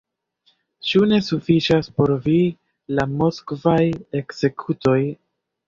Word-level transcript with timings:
Ĉu 0.91 1.01
ne 1.11 1.19
sufiĉas 1.27 1.91
por 1.99 2.15
vi 2.25 2.39
la 3.01 3.07
moskvaj 3.21 3.79
ekzekutoj? 4.25 5.01